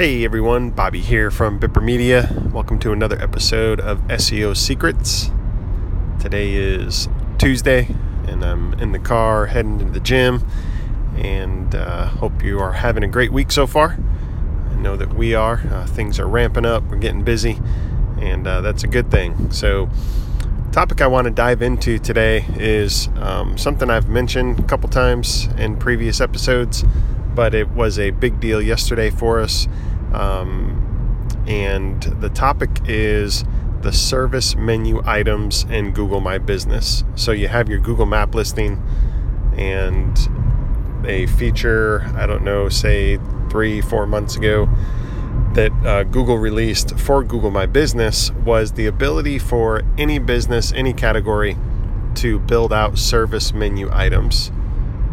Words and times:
Hey 0.00 0.24
everyone, 0.24 0.70
Bobby 0.70 1.02
here 1.02 1.30
from 1.30 1.60
Bipper 1.60 1.82
Media. 1.82 2.26
Welcome 2.54 2.78
to 2.78 2.92
another 2.92 3.20
episode 3.20 3.80
of 3.80 4.00
SEO 4.08 4.56
Secrets. 4.56 5.30
Today 6.18 6.54
is 6.54 7.06
Tuesday, 7.36 7.86
and 8.26 8.42
I'm 8.42 8.72
in 8.80 8.92
the 8.92 8.98
car 8.98 9.44
heading 9.44 9.78
to 9.78 9.84
the 9.84 10.00
gym. 10.00 10.42
And 11.16 11.74
uh, 11.74 12.06
hope 12.06 12.42
you 12.42 12.60
are 12.60 12.72
having 12.72 13.02
a 13.04 13.08
great 13.08 13.30
week 13.30 13.52
so 13.52 13.66
far. 13.66 13.98
I 14.70 14.74
know 14.76 14.96
that 14.96 15.12
we 15.12 15.34
are. 15.34 15.60
Uh, 15.70 15.84
things 15.84 16.18
are 16.18 16.26
ramping 16.26 16.64
up. 16.64 16.82
We're 16.84 16.96
getting 16.96 17.22
busy, 17.22 17.60
and 18.18 18.46
uh, 18.46 18.62
that's 18.62 18.82
a 18.84 18.88
good 18.88 19.10
thing. 19.10 19.52
So, 19.52 19.90
topic 20.72 21.02
I 21.02 21.08
want 21.08 21.26
to 21.26 21.30
dive 21.30 21.60
into 21.60 21.98
today 21.98 22.46
is 22.56 23.10
um, 23.16 23.58
something 23.58 23.90
I've 23.90 24.08
mentioned 24.08 24.60
a 24.60 24.62
couple 24.62 24.88
times 24.88 25.48
in 25.58 25.76
previous 25.76 26.22
episodes, 26.22 26.84
but 27.34 27.54
it 27.54 27.68
was 27.68 27.98
a 27.98 28.12
big 28.12 28.40
deal 28.40 28.62
yesterday 28.62 29.10
for 29.10 29.40
us 29.40 29.68
um, 30.12 30.76
and 31.46 32.02
the 32.02 32.28
topic 32.30 32.70
is 32.86 33.44
the 33.82 33.92
service 33.92 34.54
menu 34.56 35.02
items 35.06 35.64
in 35.64 35.92
Google 35.92 36.20
My 36.20 36.38
Business. 36.38 37.04
So 37.14 37.32
you 37.32 37.48
have 37.48 37.68
your 37.68 37.78
Google 37.78 38.06
Map 38.06 38.34
listing 38.34 38.82
and 39.56 40.18
a 41.06 41.26
feature, 41.26 42.02
I 42.16 42.26
don't 42.26 42.44
know, 42.44 42.68
say 42.68 43.18
three, 43.50 43.80
four 43.80 44.06
months 44.06 44.36
ago, 44.36 44.68
that 45.54 45.72
uh, 45.84 46.04
Google 46.04 46.36
released 46.36 46.96
for 46.98 47.24
Google 47.24 47.50
My 47.50 47.66
Business 47.66 48.30
was 48.30 48.72
the 48.72 48.86
ability 48.86 49.38
for 49.38 49.82
any 49.98 50.18
business, 50.18 50.72
any 50.72 50.92
category 50.92 51.56
to 52.16 52.38
build 52.38 52.72
out 52.72 52.98
service 52.98 53.52
menu 53.52 53.88
items. 53.92 54.52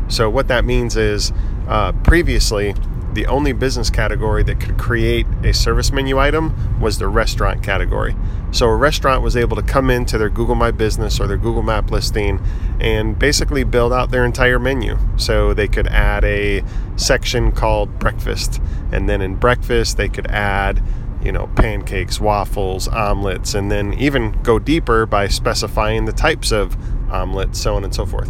So, 0.09 0.29
what 0.29 0.47
that 0.47 0.63
means 0.63 0.95
is 0.95 1.33
uh, 1.67 1.91
previously, 2.03 2.75
the 3.17 3.25
only 3.25 3.51
business 3.51 3.89
category 3.89 4.43
that 4.43 4.59
could 4.59 4.77
create 4.77 5.25
a 5.43 5.51
service 5.51 5.91
menu 5.91 6.19
item 6.19 6.79
was 6.79 6.99
the 6.99 7.07
restaurant 7.07 7.63
category. 7.63 8.15
So 8.51 8.67
a 8.67 8.75
restaurant 8.75 9.23
was 9.23 9.35
able 9.35 9.55
to 9.55 9.63
come 9.63 9.89
into 9.89 10.19
their 10.19 10.29
Google 10.29 10.53
My 10.53 10.69
Business 10.69 11.19
or 11.19 11.25
their 11.25 11.35
Google 11.35 11.63
Map 11.63 11.89
listing 11.89 12.39
and 12.79 13.17
basically 13.17 13.63
build 13.63 13.91
out 13.91 14.11
their 14.11 14.23
entire 14.23 14.59
menu. 14.59 14.99
So 15.15 15.55
they 15.55 15.67
could 15.67 15.87
add 15.87 16.23
a 16.25 16.63
section 16.95 17.51
called 17.51 17.97
breakfast, 17.97 18.61
and 18.91 19.09
then 19.09 19.23
in 19.23 19.33
breakfast 19.33 19.97
they 19.97 20.09
could 20.09 20.27
add 20.27 20.83
you 21.23 21.31
know, 21.31 21.47
pancakes, 21.55 22.21
waffles, 22.21 22.87
omelets, 22.87 23.55
and 23.55 23.71
then 23.71 23.95
even 23.95 24.31
go 24.43 24.59
deeper 24.59 25.07
by 25.07 25.27
specifying 25.27 26.05
the 26.05 26.13
types 26.13 26.51
of 26.51 26.77
omelets, 27.11 27.59
so 27.59 27.75
on 27.75 27.83
and 27.83 27.95
so 27.95 28.05
forth, 28.05 28.29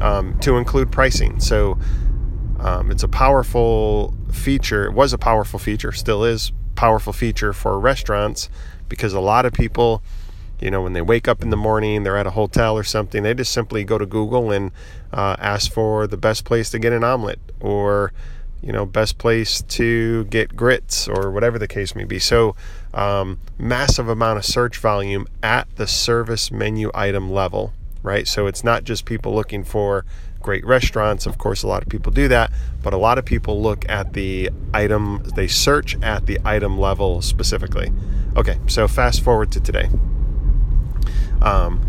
um, 0.00 0.38
to 0.38 0.56
include 0.56 0.92
pricing. 0.92 1.40
So 1.40 1.76
um, 2.58 2.90
it's 2.90 3.02
a 3.02 3.08
powerful 3.08 4.14
feature. 4.32 4.84
It 4.86 4.92
was 4.92 5.12
a 5.12 5.18
powerful 5.18 5.58
feature, 5.58 5.92
still 5.92 6.24
is 6.24 6.52
powerful 6.74 7.12
feature 7.12 7.52
for 7.52 7.78
restaurants 7.78 8.48
because 8.88 9.12
a 9.12 9.20
lot 9.20 9.44
of 9.44 9.52
people, 9.52 10.02
you 10.60 10.70
know, 10.70 10.82
when 10.82 10.92
they 10.92 11.02
wake 11.02 11.28
up 11.28 11.42
in 11.42 11.50
the 11.50 11.56
morning, 11.56 12.02
they're 12.02 12.16
at 12.16 12.26
a 12.26 12.30
hotel 12.30 12.76
or 12.76 12.84
something, 12.84 13.22
they 13.22 13.34
just 13.34 13.52
simply 13.52 13.84
go 13.84 13.98
to 13.98 14.06
Google 14.06 14.50
and 14.50 14.72
uh, 15.12 15.36
ask 15.38 15.72
for 15.72 16.06
the 16.06 16.16
best 16.16 16.44
place 16.44 16.70
to 16.70 16.78
get 16.78 16.92
an 16.92 17.04
omelet 17.04 17.40
or 17.60 18.12
you 18.62 18.72
know 18.72 18.84
best 18.84 19.18
place 19.18 19.62
to 19.62 20.24
get 20.24 20.56
grits 20.56 21.06
or 21.06 21.30
whatever 21.30 21.58
the 21.58 21.68
case 21.68 21.94
may 21.94 22.04
be 22.04 22.18
so 22.18 22.56
um, 22.92 23.38
massive 23.56 24.08
amount 24.08 24.38
of 24.38 24.44
search 24.44 24.78
volume 24.78 25.26
at 25.42 25.68
the 25.76 25.86
service 25.86 26.50
menu 26.50 26.90
item 26.92 27.30
level 27.30 27.72
right 28.02 28.26
so 28.26 28.46
it's 28.46 28.64
not 28.64 28.84
just 28.84 29.04
people 29.04 29.34
looking 29.34 29.62
for 29.62 30.04
great 30.40 30.64
restaurants. 30.64 31.26
Of 31.26 31.38
course, 31.38 31.62
a 31.62 31.66
lot 31.66 31.82
of 31.82 31.88
people 31.88 32.12
do 32.12 32.28
that, 32.28 32.52
but 32.82 32.92
a 32.92 32.96
lot 32.96 33.18
of 33.18 33.24
people 33.24 33.60
look 33.62 33.88
at 33.88 34.12
the 34.12 34.50
item, 34.72 35.22
they 35.34 35.48
search 35.48 36.00
at 36.02 36.26
the 36.26 36.38
item 36.44 36.78
level 36.78 37.22
specifically. 37.22 37.92
Okay, 38.36 38.58
so 38.66 38.86
fast 38.88 39.22
forward 39.22 39.50
to 39.52 39.60
today. 39.60 39.88
Um, 41.42 41.80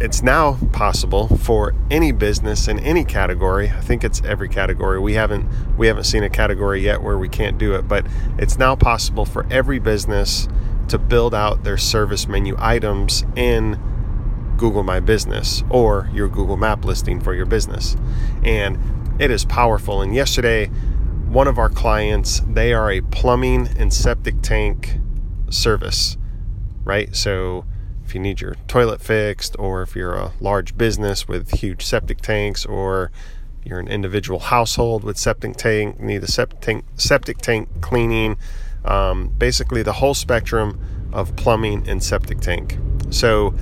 it's 0.00 0.22
now 0.22 0.58
possible 0.72 1.28
for 1.38 1.74
any 1.90 2.12
business 2.12 2.68
in 2.68 2.78
any 2.80 3.04
category. 3.04 3.70
I 3.70 3.80
think 3.80 4.02
it's 4.04 4.20
every 4.24 4.48
category. 4.48 4.98
We 4.98 5.14
haven't 5.14 5.48
we 5.76 5.86
haven't 5.86 6.04
seen 6.04 6.24
a 6.24 6.30
category 6.30 6.80
yet 6.80 7.02
where 7.02 7.16
we 7.16 7.28
can't 7.28 7.58
do 7.58 7.74
it, 7.74 7.86
but 7.86 8.04
it's 8.36 8.58
now 8.58 8.74
possible 8.74 9.24
for 9.24 9.46
every 9.50 9.78
business 9.78 10.48
to 10.88 10.98
build 10.98 11.34
out 11.34 11.64
their 11.64 11.78
service 11.78 12.26
menu 12.26 12.56
items 12.58 13.24
in 13.36 13.80
Google 14.56 14.82
My 14.82 15.00
Business 15.00 15.62
or 15.70 16.08
your 16.12 16.28
Google 16.28 16.56
Map 16.56 16.84
listing 16.84 17.20
for 17.20 17.34
your 17.34 17.46
business. 17.46 17.96
And 18.42 18.78
it 19.18 19.30
is 19.30 19.44
powerful. 19.44 20.02
And 20.02 20.14
yesterday, 20.14 20.66
one 21.28 21.48
of 21.48 21.58
our 21.58 21.68
clients, 21.68 22.40
they 22.48 22.72
are 22.72 22.90
a 22.90 23.00
plumbing 23.00 23.68
and 23.78 23.92
septic 23.92 24.40
tank 24.42 24.98
service, 25.50 26.16
right? 26.84 27.14
So 27.14 27.64
if 28.04 28.14
you 28.14 28.20
need 28.20 28.40
your 28.40 28.54
toilet 28.68 29.00
fixed, 29.00 29.56
or 29.58 29.82
if 29.82 29.96
you're 29.96 30.14
a 30.14 30.32
large 30.40 30.76
business 30.76 31.26
with 31.26 31.50
huge 31.58 31.84
septic 31.84 32.20
tanks, 32.20 32.64
or 32.66 33.10
you're 33.64 33.80
an 33.80 33.88
individual 33.88 34.38
household 34.38 35.04
with 35.04 35.16
septic 35.16 35.56
tank, 35.56 35.98
need 35.98 36.22
a 36.22 36.26
septic 36.26 36.60
tank, 36.60 36.84
septic 36.96 37.38
tank 37.38 37.68
cleaning, 37.80 38.36
um, 38.84 39.28
basically 39.38 39.82
the 39.82 39.94
whole 39.94 40.14
spectrum 40.14 40.78
of 41.12 41.34
plumbing 41.36 41.88
and 41.88 42.02
septic 42.02 42.40
tank. 42.40 42.78
So 43.10 43.54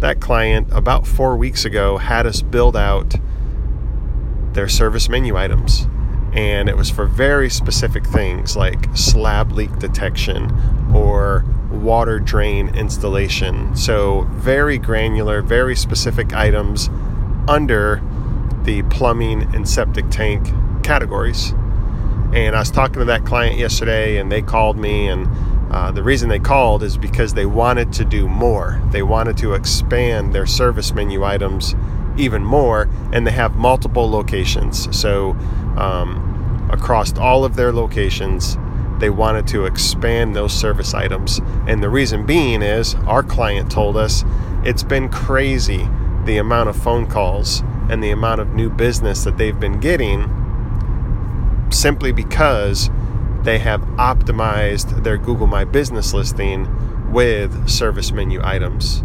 that 0.00 0.20
client 0.20 0.68
about 0.70 1.06
four 1.06 1.36
weeks 1.36 1.64
ago 1.64 1.98
had 1.98 2.26
us 2.26 2.42
build 2.42 2.76
out 2.76 3.14
their 4.52 4.68
service 4.68 5.08
menu 5.08 5.36
items. 5.36 5.86
And 6.32 6.68
it 6.68 6.76
was 6.76 6.90
for 6.90 7.06
very 7.06 7.50
specific 7.50 8.06
things 8.06 8.56
like 8.56 8.86
slab 8.94 9.52
leak 9.52 9.76
detection 9.78 10.50
or 10.94 11.44
water 11.70 12.18
drain 12.18 12.68
installation. 12.74 13.74
So, 13.76 14.28
very 14.32 14.78
granular, 14.78 15.42
very 15.42 15.74
specific 15.74 16.32
items 16.32 16.88
under 17.48 18.02
the 18.64 18.82
plumbing 18.84 19.54
and 19.54 19.68
septic 19.68 20.08
tank 20.10 20.48
categories. 20.84 21.52
And 22.32 22.54
I 22.54 22.60
was 22.60 22.70
talking 22.70 23.00
to 23.00 23.04
that 23.06 23.24
client 23.24 23.58
yesterday, 23.58 24.18
and 24.18 24.30
they 24.30 24.42
called 24.42 24.76
me 24.76 25.08
and 25.08 25.26
uh, 25.70 25.92
the 25.92 26.02
reason 26.02 26.28
they 26.28 26.38
called 26.38 26.82
is 26.82 26.98
because 26.98 27.34
they 27.34 27.46
wanted 27.46 27.92
to 27.94 28.04
do 28.04 28.28
more. 28.28 28.80
They 28.90 29.02
wanted 29.02 29.36
to 29.38 29.54
expand 29.54 30.32
their 30.32 30.46
service 30.46 30.92
menu 30.92 31.24
items 31.24 31.74
even 32.16 32.44
more, 32.44 32.88
and 33.12 33.26
they 33.26 33.30
have 33.30 33.54
multiple 33.54 34.10
locations. 34.10 34.94
So, 34.98 35.30
um, 35.76 36.68
across 36.72 37.16
all 37.16 37.44
of 37.44 37.56
their 37.56 37.72
locations, 37.72 38.56
they 38.98 39.10
wanted 39.10 39.46
to 39.48 39.64
expand 39.64 40.36
those 40.36 40.52
service 40.52 40.92
items. 40.92 41.40
And 41.66 41.82
the 41.82 41.88
reason 41.88 42.26
being 42.26 42.62
is 42.62 42.94
our 43.06 43.22
client 43.22 43.70
told 43.70 43.96
us 43.96 44.24
it's 44.64 44.82
been 44.82 45.08
crazy 45.08 45.88
the 46.24 46.36
amount 46.36 46.68
of 46.68 46.76
phone 46.76 47.06
calls 47.06 47.62
and 47.88 48.02
the 48.02 48.10
amount 48.10 48.40
of 48.40 48.54
new 48.54 48.70
business 48.70 49.24
that 49.24 49.38
they've 49.38 49.58
been 49.58 49.80
getting 49.80 50.36
simply 51.70 52.12
because 52.12 52.90
they 53.42 53.58
have 53.58 53.80
optimized 53.96 55.02
their 55.02 55.16
Google 55.16 55.46
My 55.46 55.64
Business 55.64 56.12
listing 56.12 57.12
with 57.12 57.68
service 57.68 58.12
menu 58.12 58.40
items. 58.42 58.98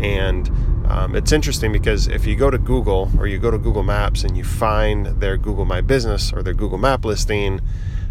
And 0.00 0.48
um, 0.88 1.14
it's 1.14 1.30
interesting 1.30 1.72
because 1.72 2.08
if 2.08 2.26
you 2.26 2.34
go 2.34 2.50
to 2.50 2.58
Google 2.58 3.10
or 3.18 3.26
you 3.26 3.38
go 3.38 3.50
to 3.50 3.58
Google 3.58 3.84
Maps 3.84 4.24
and 4.24 4.36
you 4.36 4.44
find 4.44 5.06
their 5.20 5.36
Google 5.36 5.64
My 5.64 5.80
Business 5.80 6.32
or 6.32 6.42
their 6.42 6.54
Google 6.54 6.78
Map 6.78 7.04
listing, 7.04 7.60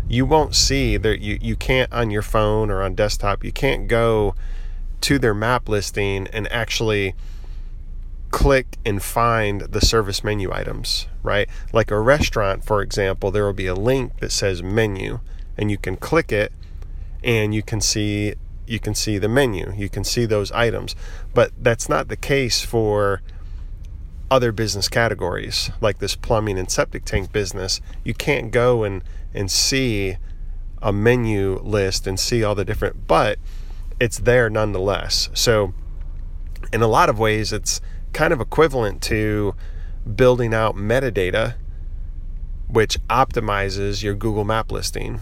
you 0.07 0.25
won't 0.25 0.55
see 0.55 0.97
that 0.97 1.19
you, 1.19 1.37
you 1.41 1.55
can't 1.55 1.91
on 1.91 2.09
your 2.09 2.21
phone 2.21 2.71
or 2.71 2.81
on 2.81 2.95
desktop, 2.95 3.43
you 3.43 3.51
can't 3.51 3.87
go 3.87 4.33
to 5.01 5.19
their 5.19 5.33
map 5.33 5.69
listing 5.69 6.27
and 6.27 6.51
actually 6.51 7.15
click 8.31 8.77
and 8.85 9.01
find 9.01 9.61
the 9.61 9.81
service 9.81 10.23
menu 10.23 10.51
items, 10.51 11.07
right? 11.23 11.47
Like 11.73 11.91
a 11.91 11.99
restaurant, 11.99 12.63
for 12.63 12.81
example, 12.81 13.31
there 13.31 13.45
will 13.45 13.53
be 13.53 13.67
a 13.67 13.75
link 13.75 14.19
that 14.19 14.31
says 14.31 14.61
menu 14.63 15.19
and 15.59 15.69
you 15.69 15.77
can 15.77 15.97
click 15.97 16.31
it 16.31 16.53
and 17.21 17.53
you 17.53 17.61
can 17.61 17.81
see 17.81 18.33
you 18.65 18.79
can 18.79 18.95
see 18.95 19.17
the 19.17 19.27
menu. 19.27 19.73
You 19.75 19.89
can 19.89 20.03
see 20.03 20.25
those 20.25 20.51
items. 20.51 20.95
But 21.33 21.51
that's 21.57 21.89
not 21.89 22.07
the 22.07 22.15
case 22.15 22.61
for 22.61 23.21
other 24.31 24.51
business 24.51 24.87
categories 24.87 25.71
like 25.81 25.97
this 25.97 26.15
plumbing 26.15 26.57
and 26.57 26.71
septic 26.71 27.03
tank 27.03 27.31
business. 27.31 27.81
You 28.03 28.13
can't 28.13 28.51
go 28.51 28.83
and 28.83 29.03
and 29.33 29.51
see 29.51 30.17
a 30.81 30.93
menu 30.93 31.59
list 31.59 32.07
and 32.07 32.17
see 32.19 32.43
all 32.43 32.55
the 32.55 32.63
different 32.63 33.05
but 33.05 33.37
it's 33.99 34.19
there 34.19 34.49
nonetheless. 34.49 35.29
So 35.33 35.73
in 36.71 36.81
a 36.81 36.87
lot 36.87 37.09
of 37.09 37.19
ways 37.19 37.51
it's 37.51 37.81
kind 38.13 38.31
of 38.31 38.39
equivalent 38.39 39.01
to 39.01 39.55
building 40.15 40.53
out 40.53 40.75
metadata 40.75 41.55
which 42.67 42.99
optimizes 43.07 44.03
your 44.03 44.13
Google 44.13 44.45
map 44.45 44.71
listing 44.71 45.19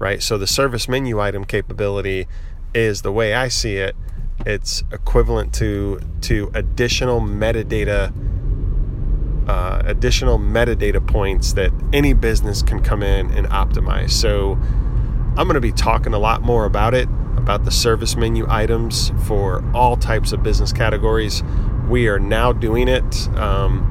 right? 0.00 0.20
So 0.20 0.36
the 0.36 0.48
service 0.48 0.88
menu 0.88 1.20
item 1.20 1.44
capability 1.44 2.26
is 2.74 3.02
the 3.02 3.12
way 3.12 3.34
I 3.34 3.46
see 3.46 3.76
it. 3.76 3.94
It's 4.44 4.82
equivalent 4.90 5.52
to 5.54 6.00
to 6.22 6.50
additional 6.54 7.20
metadata, 7.20 8.10
uh, 9.46 9.82
additional 9.84 10.38
metadata 10.38 11.06
points 11.06 11.52
that 11.52 11.70
any 11.92 12.14
business 12.14 12.62
can 12.62 12.82
come 12.82 13.02
in 13.02 13.30
and 13.30 13.46
optimize. 13.48 14.10
So 14.10 14.52
I'm 15.36 15.46
going 15.46 15.54
to 15.54 15.60
be 15.60 15.72
talking 15.72 16.14
a 16.14 16.18
lot 16.18 16.40
more 16.40 16.64
about 16.64 16.94
it, 16.94 17.06
about 17.36 17.64
the 17.64 17.70
service 17.70 18.16
menu 18.16 18.46
items 18.48 19.12
for 19.26 19.62
all 19.74 19.96
types 19.96 20.32
of 20.32 20.42
business 20.42 20.72
categories. 20.72 21.42
We 21.88 22.08
are 22.08 22.18
now 22.18 22.52
doing 22.52 22.88
it. 22.88 23.28
Um, 23.36 23.86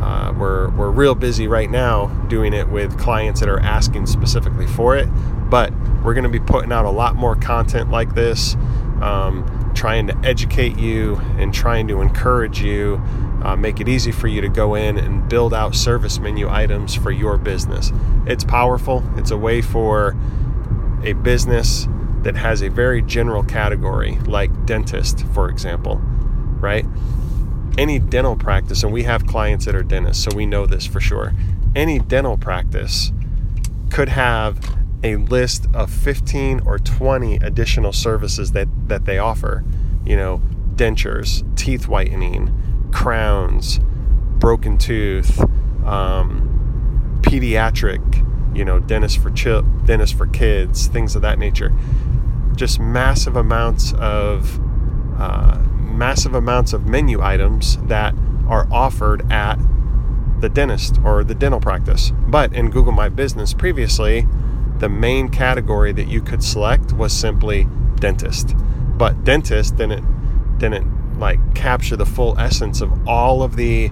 uh, 0.00 0.32
we're, 0.32 0.70
we're 0.70 0.90
real 0.90 1.14
busy 1.14 1.48
right 1.48 1.70
now 1.70 2.06
doing 2.28 2.52
it 2.52 2.68
with 2.68 2.98
clients 2.98 3.40
that 3.40 3.48
are 3.48 3.60
asking 3.60 4.06
specifically 4.06 4.66
for 4.66 4.96
it, 4.96 5.08
but 5.48 5.72
we're 6.04 6.14
going 6.14 6.24
to 6.24 6.30
be 6.30 6.40
putting 6.40 6.72
out 6.72 6.84
a 6.84 6.90
lot 6.90 7.16
more 7.16 7.36
content 7.36 7.90
like 7.90 8.14
this, 8.14 8.54
um, 9.00 9.72
trying 9.74 10.06
to 10.06 10.16
educate 10.24 10.78
you 10.78 11.16
and 11.38 11.52
trying 11.52 11.88
to 11.88 12.00
encourage 12.00 12.60
you, 12.60 13.00
uh, 13.42 13.56
make 13.56 13.80
it 13.80 13.88
easy 13.88 14.12
for 14.12 14.28
you 14.28 14.40
to 14.40 14.48
go 14.48 14.74
in 14.74 14.98
and 14.98 15.28
build 15.28 15.52
out 15.52 15.74
service 15.74 16.18
menu 16.18 16.48
items 16.48 16.94
for 16.94 17.10
your 17.10 17.36
business. 17.36 17.92
It's 18.26 18.44
powerful, 18.44 19.04
it's 19.16 19.30
a 19.30 19.36
way 19.36 19.62
for 19.62 20.16
a 21.04 21.12
business 21.12 21.88
that 22.22 22.36
has 22.36 22.62
a 22.62 22.68
very 22.68 23.02
general 23.02 23.44
category, 23.44 24.18
like 24.26 24.66
dentist, 24.66 25.24
for 25.32 25.48
example, 25.48 25.96
right? 26.58 26.84
any 27.78 27.98
dental 27.98 28.36
practice, 28.36 28.82
and 28.82 28.92
we 28.92 29.02
have 29.02 29.26
clients 29.26 29.66
that 29.66 29.74
are 29.74 29.82
dentists, 29.82 30.24
so 30.24 30.34
we 30.34 30.46
know 30.46 30.66
this 30.66 30.86
for 30.86 31.00
sure. 31.00 31.32
Any 31.74 31.98
dental 31.98 32.36
practice 32.36 33.12
could 33.90 34.08
have 34.08 34.58
a 35.02 35.16
list 35.16 35.66
of 35.74 35.90
15 35.90 36.60
or 36.66 36.78
20 36.78 37.36
additional 37.36 37.92
services 37.92 38.52
that, 38.52 38.68
that 38.88 39.04
they 39.04 39.18
offer. 39.18 39.64
You 40.04 40.16
know, 40.16 40.42
dentures, 40.76 41.44
teeth 41.56 41.88
whitening, 41.88 42.90
crowns, 42.92 43.80
broken 44.38 44.78
tooth, 44.78 45.40
um, 45.84 47.18
pediatric, 47.22 48.56
you 48.56 48.64
know, 48.64 48.78
dentist 48.78 49.18
for 49.18 49.30
chil- 49.30 49.62
dentist 49.84 50.14
for 50.14 50.26
kids, 50.26 50.86
things 50.86 51.16
of 51.16 51.22
that 51.22 51.38
nature. 51.38 51.72
Just 52.54 52.80
massive 52.80 53.36
amounts 53.36 53.92
of 53.94 54.60
uh, 55.18 55.58
massive 55.96 56.34
amounts 56.34 56.72
of 56.72 56.86
menu 56.86 57.22
items 57.22 57.78
that 57.86 58.14
are 58.48 58.68
offered 58.70 59.30
at 59.32 59.58
the 60.40 60.48
dentist 60.48 60.98
or 61.04 61.24
the 61.24 61.34
dental 61.34 61.60
practice. 61.60 62.12
But 62.28 62.52
in 62.52 62.70
Google 62.70 62.92
My 62.92 63.08
Business 63.08 63.54
previously, 63.54 64.26
the 64.78 64.88
main 64.88 65.28
category 65.28 65.92
that 65.92 66.08
you 66.08 66.20
could 66.20 66.42
select 66.42 66.92
was 66.92 67.12
simply 67.12 67.66
dentist. 67.96 68.54
But 68.96 69.24
dentist 69.24 69.76
didn't 69.76 70.58
didn't 70.58 71.18
like 71.18 71.54
capture 71.54 71.96
the 71.96 72.06
full 72.06 72.38
essence 72.38 72.80
of 72.80 73.08
all 73.08 73.42
of 73.42 73.56
the 73.56 73.90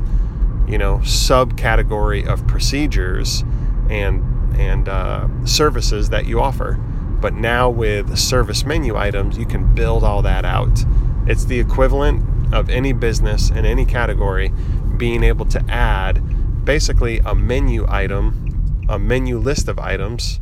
you 0.66 0.78
know 0.78 0.98
subcategory 0.98 2.26
of 2.26 2.46
procedures 2.46 3.44
and 3.90 4.22
and 4.58 4.88
uh, 4.88 5.28
services 5.44 6.10
that 6.10 6.26
you 6.26 6.40
offer. 6.40 6.74
But 7.20 7.34
now 7.34 7.70
with 7.70 8.18
service 8.18 8.64
menu 8.64 8.96
items, 8.96 9.38
you 9.38 9.46
can 9.46 9.74
build 9.74 10.04
all 10.04 10.20
that 10.22 10.44
out 10.44 10.84
it's 11.26 11.46
the 11.46 11.58
equivalent 11.58 12.54
of 12.54 12.68
any 12.68 12.92
business 12.92 13.50
in 13.50 13.64
any 13.64 13.86
category 13.86 14.52
being 14.96 15.22
able 15.22 15.46
to 15.46 15.64
add 15.68 16.64
basically 16.64 17.18
a 17.20 17.34
menu 17.34 17.86
item, 17.88 18.84
a 18.88 18.98
menu 18.98 19.38
list 19.38 19.68
of 19.68 19.78
items, 19.78 20.40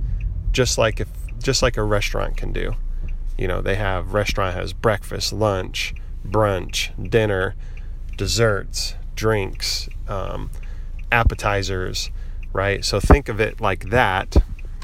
just 0.53 0.79
like 0.79 1.01
if 1.01 1.09
just 1.43 1.63
like 1.63 1.77
a 1.77 1.83
restaurant 1.83 2.37
can 2.37 2.53
do. 2.53 2.75
You 3.37 3.49
know, 3.49 3.61
they 3.61 3.75
have 3.75 4.15
restaurant 4.15 4.55
has 4.55 4.73
breakfast, 4.73 5.33
lunch, 5.33 5.95
brunch, 6.27 7.11
dinner, 7.11 7.57
desserts, 8.17 8.95
drinks, 9.17 9.89
um, 10.07 10.51
appetizers, 11.11 12.11
right? 12.53 12.85
So 12.85 13.01
think 13.01 13.29
of 13.29 13.41
it 13.41 13.61
like 13.61 13.91
that, 13.91 14.37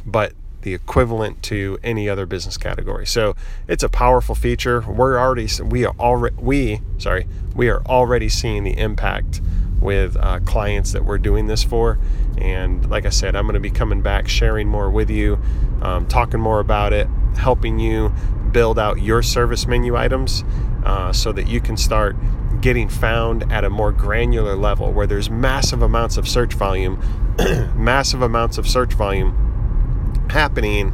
but 0.04 0.32
the 0.62 0.74
equivalent 0.74 1.42
to 1.44 1.78
any 1.84 2.08
other 2.08 2.26
business 2.26 2.56
category. 2.56 3.06
So 3.06 3.36
it's 3.68 3.82
a 3.82 3.88
powerful 3.88 4.34
feature. 4.34 4.80
We're 4.80 5.18
already 5.18 5.48
we 5.62 5.84
are 5.84 5.94
already 5.98 6.36
we 6.38 6.80
sorry 6.98 7.26
we 7.54 7.68
are 7.68 7.82
already 7.82 8.28
seeing 8.28 8.64
the 8.64 8.76
impact 8.76 9.40
with 9.80 10.16
uh, 10.16 10.40
clients 10.40 10.92
that 10.92 11.04
we're 11.04 11.18
doing 11.18 11.46
this 11.46 11.62
for. 11.62 11.98
And 12.38 12.88
like 12.90 13.06
I 13.06 13.10
said, 13.10 13.36
I'm 13.36 13.44
going 13.44 13.54
to 13.54 13.60
be 13.60 13.70
coming 13.70 14.02
back, 14.02 14.28
sharing 14.28 14.68
more 14.68 14.90
with 14.90 15.10
you, 15.10 15.40
um, 15.82 16.06
talking 16.06 16.40
more 16.40 16.60
about 16.60 16.92
it, 16.92 17.08
helping 17.36 17.78
you 17.78 18.12
build 18.52 18.78
out 18.78 19.00
your 19.00 19.22
service 19.22 19.66
menu 19.66 19.96
items 19.96 20.44
uh, 20.84 21.12
so 21.12 21.32
that 21.32 21.48
you 21.48 21.60
can 21.60 21.76
start 21.76 22.16
getting 22.60 22.88
found 22.88 23.50
at 23.52 23.64
a 23.64 23.70
more 23.70 23.92
granular 23.92 24.56
level 24.56 24.92
where 24.92 25.06
there's 25.06 25.30
massive 25.30 25.82
amounts 25.82 26.16
of 26.16 26.28
search 26.28 26.54
volume, 26.54 27.00
massive 27.76 28.22
amounts 28.22 28.58
of 28.58 28.66
search 28.66 28.92
volume 28.94 30.26
happening 30.30 30.92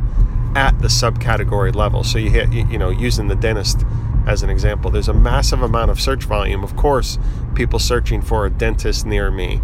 at 0.55 0.79
the 0.81 0.89
subcategory 0.89 1.75
level. 1.75 2.05
So 2.05 2.19
you 2.19 2.31
hit, 2.31 2.53
you 2.53 2.79
know, 2.79 2.91
using 2.91 3.29
the 3.29 3.35
dentist 3.35 3.85
as 4.27 4.43
an 4.43 4.51
example, 4.51 4.91
there's 4.91 5.09
a 5.09 5.15
massive 5.15 5.63
amount 5.63 5.91
of 5.91 6.01
search 6.01 6.25
volume. 6.25 6.65
Of 6.65 6.77
course, 6.77 7.19
people 7.55 7.79
searching 7.79 8.23
for 8.23 8.47
a 8.47 8.51
dentist 8.51 9.05
near 9.07 9.31
me, 9.31 9.61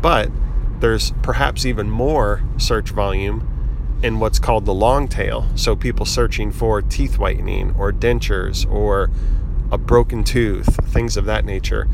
but 0.00 0.30
there's 0.80 1.12
perhaps 1.22 1.64
even 1.64 1.88
more 1.88 2.42
search 2.56 2.90
volume 2.90 3.48
in 4.02 4.20
what's 4.20 4.38
called 4.38 4.66
the 4.66 4.74
long 4.74 5.08
tail. 5.08 5.48
So 5.54 5.74
people 5.76 6.04
searching 6.04 6.52
for 6.52 6.82
teeth 6.82 7.18
whitening 7.18 7.74
or 7.78 7.92
dentures 7.92 8.70
or 8.70 9.10
a 9.70 9.78
broken 9.78 10.24
tooth, 10.24 10.76
things 10.92 11.16
of 11.16 11.24
that 11.24 11.44
nature. 11.44 11.88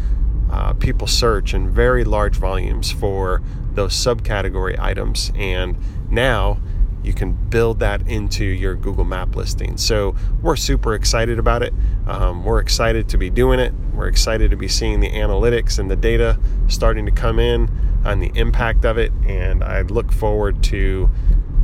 Uh, 0.50 0.72
people 0.72 1.06
search 1.06 1.54
in 1.54 1.70
very 1.70 2.02
large 2.02 2.36
volumes 2.36 2.90
for 2.90 3.40
those 3.74 3.94
subcategory 3.94 4.76
items, 4.78 5.30
and 5.36 5.76
now 6.10 6.58
you 7.02 7.12
can 7.12 7.32
build 7.32 7.78
that 7.80 8.06
into 8.08 8.44
your 8.44 8.74
Google 8.74 9.04
Map 9.04 9.34
listing. 9.36 9.76
So 9.76 10.14
we're 10.42 10.56
super 10.56 10.94
excited 10.94 11.38
about 11.38 11.62
it. 11.62 11.72
Um, 12.06 12.44
we're 12.44 12.60
excited 12.60 13.08
to 13.10 13.18
be 13.18 13.30
doing 13.30 13.58
it. 13.58 13.72
We're 13.94 14.08
excited 14.08 14.50
to 14.50 14.56
be 14.56 14.68
seeing 14.68 15.00
the 15.00 15.10
analytics 15.10 15.78
and 15.78 15.90
the 15.90 15.96
data 15.96 16.38
starting 16.68 17.06
to 17.06 17.12
come 17.12 17.38
in 17.38 17.70
on 18.04 18.20
the 18.20 18.30
impact 18.34 18.84
of 18.84 18.98
it. 18.98 19.12
And 19.26 19.62
I 19.64 19.82
look 19.82 20.12
forward 20.12 20.62
to 20.64 21.10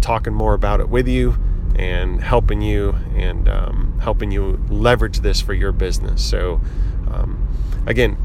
talking 0.00 0.34
more 0.34 0.54
about 0.54 0.80
it 0.80 0.88
with 0.88 1.08
you 1.08 1.36
and 1.76 2.22
helping 2.22 2.62
you 2.62 2.94
and 3.14 3.48
um, 3.48 3.98
helping 4.00 4.30
you 4.30 4.58
leverage 4.68 5.20
this 5.20 5.40
for 5.40 5.52
your 5.52 5.72
business. 5.72 6.24
So, 6.24 6.60
um, 7.10 7.46
again, 7.86 8.16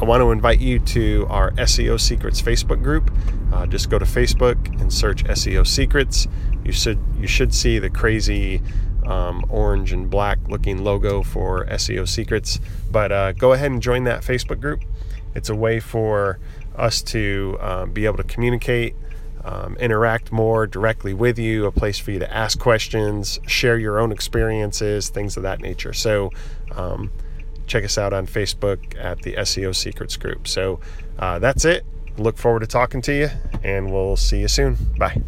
I 0.00 0.04
want 0.04 0.22
to 0.22 0.30
invite 0.30 0.60
you 0.60 0.78
to 0.78 1.26
our 1.28 1.50
SEO 1.52 2.00
Secrets 2.00 2.40
Facebook 2.40 2.82
group. 2.82 3.12
Uh, 3.52 3.66
just 3.66 3.90
go 3.90 3.98
to 3.98 4.04
Facebook 4.04 4.80
and 4.80 4.92
search 4.92 5.24
SEO 5.24 5.66
Secrets. 5.66 6.26
You 6.64 6.72
should 6.72 6.98
you 7.18 7.26
should 7.26 7.54
see 7.54 7.78
the 7.78 7.90
crazy 7.90 8.62
um, 9.06 9.44
orange 9.48 9.92
and 9.92 10.08
black 10.08 10.38
looking 10.48 10.84
logo 10.84 11.22
for 11.22 11.66
SEO 11.66 12.08
Secrets. 12.08 12.60
But 12.90 13.12
uh, 13.12 13.32
go 13.32 13.52
ahead 13.52 13.70
and 13.70 13.82
join 13.82 14.04
that 14.04 14.22
Facebook 14.22 14.60
group. 14.60 14.82
It's 15.34 15.48
a 15.48 15.54
way 15.54 15.80
for 15.80 16.38
us 16.76 17.02
to 17.02 17.56
uh, 17.60 17.86
be 17.86 18.06
able 18.06 18.16
to 18.18 18.24
communicate, 18.24 18.94
um, 19.44 19.76
interact 19.76 20.32
more 20.32 20.66
directly 20.66 21.14
with 21.14 21.38
you, 21.38 21.66
a 21.66 21.72
place 21.72 21.98
for 21.98 22.10
you 22.10 22.18
to 22.18 22.32
ask 22.32 22.58
questions, 22.58 23.38
share 23.46 23.78
your 23.78 23.98
own 23.98 24.12
experiences, 24.12 25.08
things 25.08 25.36
of 25.36 25.42
that 25.44 25.60
nature. 25.60 25.92
So. 25.92 26.30
Um, 26.72 27.10
check 27.70 27.84
us 27.84 27.96
out 27.96 28.12
on 28.12 28.26
Facebook 28.26 28.98
at 28.98 29.22
the 29.22 29.34
SEO 29.34 29.74
Secrets 29.74 30.16
Group. 30.16 30.48
So 30.48 30.80
uh, 31.20 31.38
that's 31.38 31.64
it. 31.64 31.86
Look 32.18 32.36
forward 32.36 32.60
to 32.60 32.66
talking 32.66 33.00
to 33.02 33.14
you, 33.14 33.28
and 33.62 33.92
we'll 33.92 34.16
see 34.16 34.40
you 34.40 34.48
soon. 34.48 34.76
Bye. 34.98 35.22